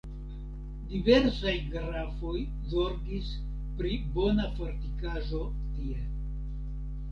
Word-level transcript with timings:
Diversaj 0.93 1.53
grafoj 1.73 2.33
zorgis 2.73 3.29
pri 3.83 3.93
bona 4.17 4.49
fortikaĵo 4.59 5.45
tie. 5.79 6.03